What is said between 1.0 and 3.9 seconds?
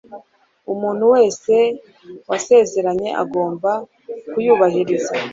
wese wasezeranye agomba